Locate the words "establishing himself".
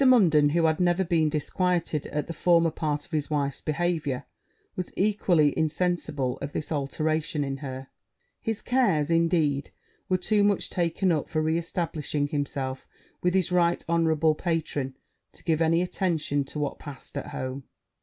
11.55-12.87